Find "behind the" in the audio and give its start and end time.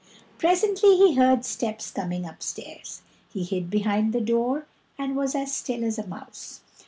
3.69-4.19